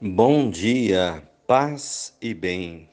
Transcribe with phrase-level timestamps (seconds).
[0.00, 2.88] Bom dia, paz e bem.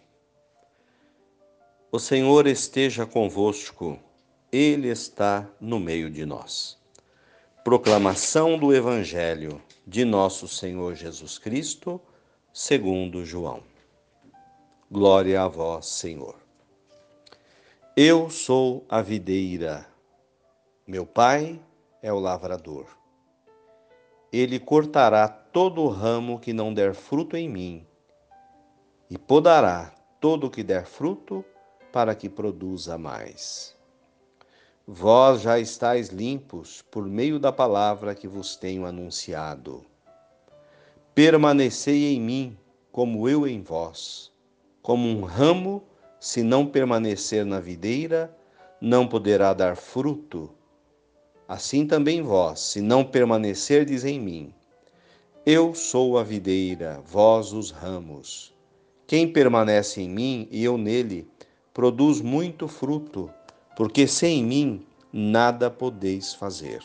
[1.91, 3.99] O Senhor esteja convosco,
[4.51, 6.79] Ele está no meio de nós.
[7.63, 12.01] Proclamação do Evangelho de Nosso Senhor Jesus Cristo,
[12.51, 13.61] segundo João.
[14.89, 16.35] Glória a vós, Senhor.
[17.95, 19.85] Eu sou a videira,
[20.87, 21.61] meu Pai
[22.01, 23.04] é o lavrador.
[24.37, 27.87] Ele cortará todo o ramo que não der fruto em mim,
[29.09, 31.45] e podará todo o que der fruto,
[31.89, 33.73] para que produza mais.
[34.85, 39.85] Vós já estáis limpos por meio da palavra que vos tenho anunciado.
[41.13, 42.57] Permanecei em mim,
[42.91, 44.33] como eu em vós.
[44.81, 45.81] Como um ramo,
[46.19, 48.35] se não permanecer na videira,
[48.81, 50.53] não poderá dar fruto.
[51.47, 54.53] Assim também vós, se não permanecerdes em mim,
[55.45, 58.51] eu sou a videira, vós os ramos.
[59.05, 61.29] Quem permanece em mim e eu nele,
[61.71, 63.29] produz muito fruto,
[63.77, 66.81] porque sem mim nada podeis fazer.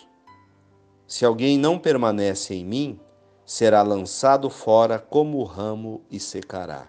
[1.06, 3.00] Se alguém não permanece em mim,
[3.46, 6.86] será lançado fora como o ramo e secará.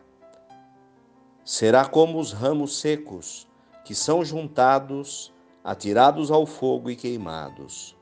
[1.46, 3.48] Será como os ramos secos,
[3.86, 7.96] que são juntados, atirados ao fogo e queimados.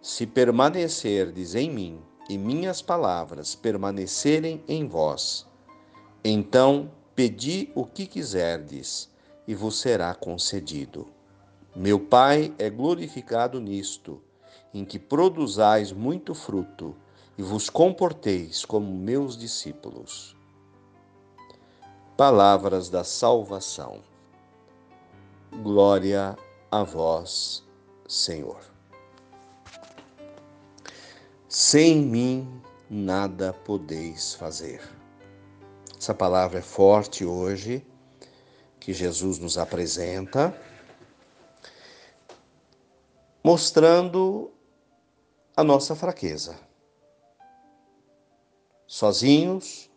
[0.00, 5.46] Se permanecerdes em mim, e minhas palavras permanecerem em vós,
[6.24, 9.08] então pedi o que quiserdes
[9.46, 11.06] e vos será concedido.
[11.74, 14.20] Meu Pai é glorificado nisto,
[14.74, 16.96] em que produzais muito fruto
[17.38, 20.36] e vos comporteis como meus discípulos.
[22.16, 24.00] Palavras da salvação.
[25.62, 26.36] Glória
[26.70, 27.64] a vós,
[28.08, 28.60] Senhor.
[31.48, 34.80] Sem mim nada podeis fazer.
[35.98, 37.84] Essa palavra é forte hoje,
[38.78, 40.54] que Jesus nos apresenta,
[43.42, 44.52] mostrando
[45.56, 46.56] a nossa fraqueza.
[48.86, 49.90] Sozinhos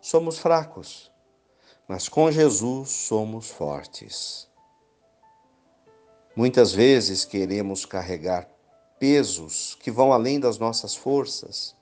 [0.00, 1.12] somos fracos,
[1.86, 4.49] mas com Jesus somos fortes.
[6.34, 8.48] Muitas vezes queremos carregar
[9.00, 11.74] pesos que vão além das nossas forças.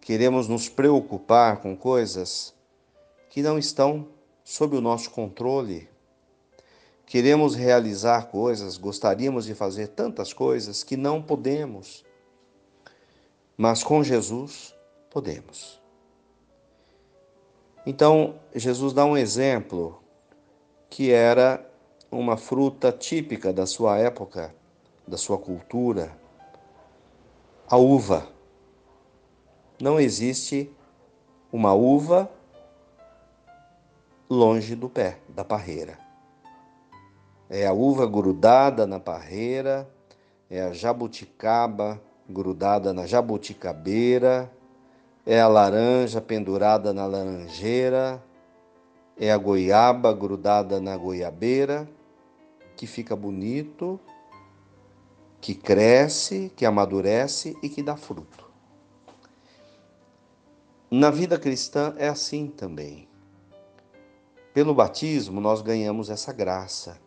[0.00, 2.54] Queremos nos preocupar com coisas
[3.28, 4.08] que não estão
[4.42, 5.88] sob o nosso controle.
[7.04, 12.04] Queremos realizar coisas, gostaríamos de fazer tantas coisas que não podemos.
[13.56, 14.74] Mas com Jesus
[15.10, 15.80] podemos.
[17.84, 20.02] Então, Jesus dá um exemplo
[20.88, 21.73] que era
[22.18, 24.54] uma fruta típica da sua época
[25.06, 26.16] da sua cultura,
[27.68, 28.26] a uva.
[29.80, 30.70] Não existe
[31.52, 32.30] uma uva
[34.28, 35.98] longe do pé, da parreira.
[37.50, 39.88] É a uva grudada na parreira,
[40.48, 44.50] é a jabuticaba grudada na jabuticabeira,
[45.26, 48.22] é a laranja pendurada na laranjeira,
[49.18, 51.88] é a goiaba grudada na goiabeira,
[52.76, 54.00] que fica bonito
[55.44, 58.50] que cresce, que amadurece e que dá fruto.
[60.90, 63.06] Na vida cristã é assim também.
[64.54, 66.98] Pelo batismo, nós ganhamos essa graça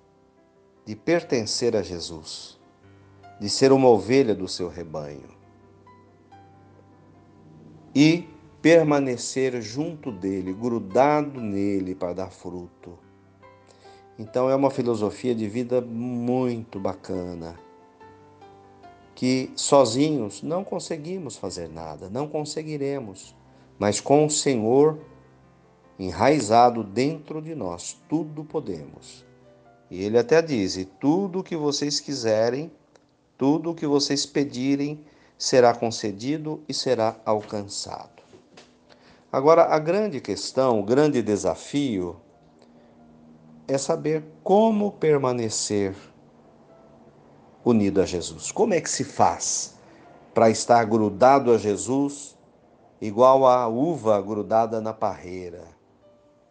[0.85, 2.59] de pertencer a Jesus,
[3.39, 5.35] de ser uma ovelha do seu rebanho
[7.95, 8.29] e
[8.61, 12.99] permanecer junto dele, grudado nele para dar fruto.
[14.19, 17.55] Então é uma filosofia de vida muito bacana
[19.13, 23.35] que sozinhos não conseguimos fazer nada, não conseguiremos,
[23.79, 24.99] mas com o Senhor
[25.97, 29.25] enraizado dentro de nós, tudo podemos.
[29.89, 32.71] E ele até diz: tudo o que vocês quiserem,
[33.37, 35.03] tudo o que vocês pedirem,
[35.37, 38.21] será concedido e será alcançado.
[39.31, 42.17] Agora, a grande questão, o grande desafio
[43.67, 45.95] é saber como permanecer
[47.65, 48.51] unido a Jesus.
[48.51, 49.77] Como é que se faz
[50.33, 52.37] para estar grudado a Jesus,
[53.01, 55.65] igual a uva grudada na parreira?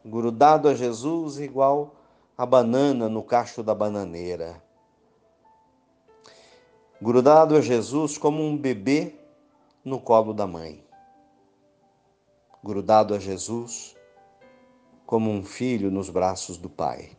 [0.05, 1.95] Grudado a Jesus, igual
[2.37, 4.63] a banana no cacho da bananeira.
[7.01, 9.15] Grudado a Jesus como um bebê
[9.85, 10.85] no colo da mãe.
[12.63, 13.96] Grudado a Jesus
[15.07, 17.17] como um filho nos braços do Pai.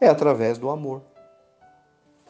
[0.00, 1.02] É através do amor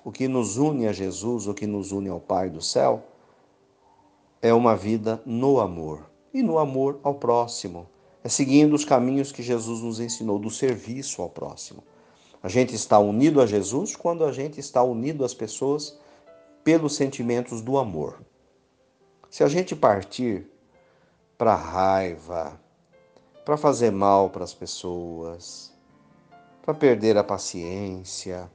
[0.02, 3.04] o que nos une a Jesus, o que nos une ao Pai do céu,
[4.40, 7.86] é uma vida no amor e no amor ao próximo.
[8.24, 11.82] É seguindo os caminhos que Jesus nos ensinou do serviço ao próximo.
[12.42, 15.98] A gente está unido a Jesus quando a gente está unido às pessoas
[16.62, 18.20] pelos sentimentos do amor.
[19.28, 20.46] Se a gente partir
[21.36, 22.60] para raiva,
[23.46, 25.72] para fazer mal para as pessoas,
[26.62, 28.50] para perder a paciência,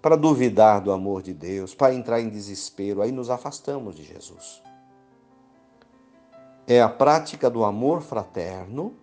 [0.00, 4.62] para duvidar do amor de Deus, para entrar em desespero, aí nos afastamos de Jesus.
[6.66, 8.94] É a prática do amor fraterno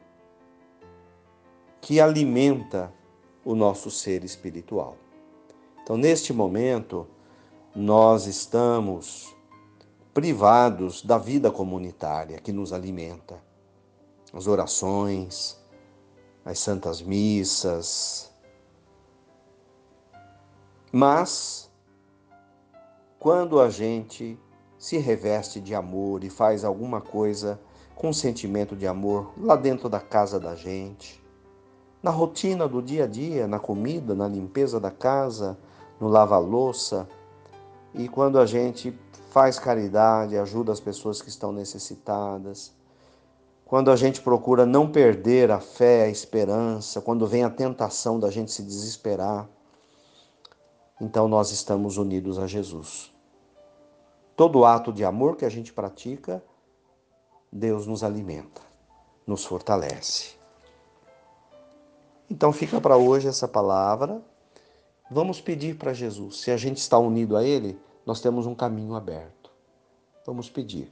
[1.80, 2.92] que alimenta
[3.46, 4.98] o nosso ser espiritual.
[5.84, 7.06] Então, neste momento,
[7.76, 9.32] nós estamos
[10.12, 13.53] privados da vida comunitária que nos alimenta
[14.34, 15.58] as orações,
[16.44, 18.32] as santas missas.
[20.92, 21.72] Mas,
[23.20, 24.38] quando a gente
[24.78, 27.60] se reveste de amor e faz alguma coisa
[27.96, 31.24] com sentimento de amor lá dentro da casa da gente,
[32.02, 35.58] na rotina do dia a dia, na comida, na limpeza da casa,
[36.02, 37.08] no lava-louça,
[37.94, 38.94] e quando a gente
[39.30, 42.74] faz caridade, ajuda as pessoas que estão necessitadas,
[43.66, 48.30] quando a gente procura não perder a fé, a esperança, quando vem a tentação da
[48.30, 49.50] gente se desesperar,
[51.02, 53.12] então nós estamos unidos a Jesus.
[54.36, 56.44] Todo ato de amor que a gente pratica,
[57.52, 58.62] Deus nos alimenta,
[59.26, 60.36] nos fortalece.
[62.30, 64.22] Então fica para hoje essa palavra.
[65.10, 66.42] Vamos pedir para Jesus.
[66.42, 69.52] Se a gente está unido a Ele, nós temos um caminho aberto.
[70.26, 70.92] Vamos pedir.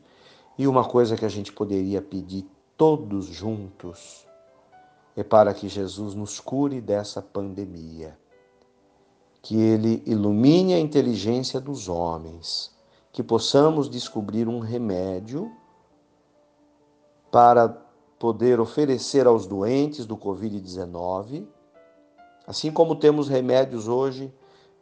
[0.57, 2.45] E uma coisa que a gente poderia pedir
[2.81, 4.25] todos juntos
[5.15, 8.17] é para que Jesus nos cure dessa pandemia,
[9.39, 12.75] que Ele ilumine a inteligência dos homens,
[13.11, 15.51] que possamos descobrir um remédio
[17.29, 17.69] para
[18.17, 21.45] poder oferecer aos doentes do Covid-19,
[22.47, 24.33] assim como temos remédios hoje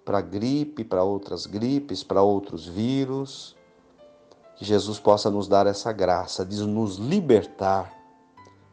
[0.06, 3.57] para gripe, para outras gripes, para outros vírus
[4.59, 7.94] que Jesus possa nos dar essa graça de nos libertar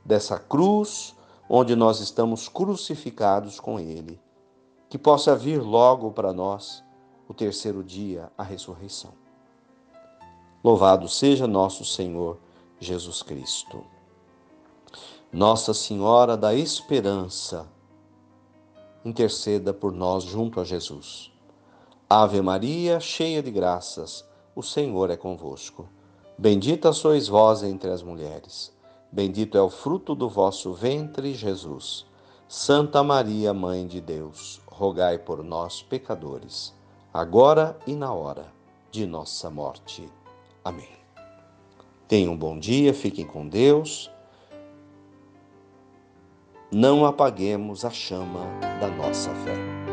[0.04, 1.14] dessa cruz
[1.48, 4.20] onde nós estamos crucificados com Ele.
[4.88, 6.82] Que possa vir logo para nós
[7.28, 9.12] o terceiro dia, a ressurreição.
[10.62, 12.36] Louvado seja nosso Senhor
[12.80, 13.84] Jesus Cristo.
[15.32, 17.64] Nossa Senhora da Esperança,
[19.04, 21.30] interceda por nós junto a Jesus.
[22.10, 24.24] Ave Maria, cheia de graças,
[24.56, 25.86] o Senhor é convosco.
[26.38, 28.74] Bendita sois vós entre as mulheres.
[29.12, 32.06] Bendito é o fruto do vosso ventre, Jesus.
[32.48, 36.74] Santa Maria, Mãe de Deus, rogai por nós, pecadores,
[37.12, 38.46] agora e na hora
[38.90, 40.08] de nossa morte.
[40.64, 40.88] Amém.
[42.08, 44.10] Tenham um bom dia, fiquem com Deus.
[46.72, 48.40] Não apaguemos a chama
[48.80, 49.85] da nossa fé.